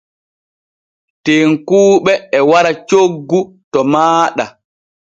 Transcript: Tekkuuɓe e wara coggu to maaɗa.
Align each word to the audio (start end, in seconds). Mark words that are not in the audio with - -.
Tekkuuɓe 1.23 2.13
e 2.37 2.39
wara 2.49 2.71
coggu 2.89 3.39
to 3.71 3.79
maaɗa. 3.91 4.45